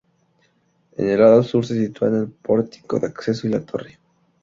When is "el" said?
1.11-1.19, 2.15-2.27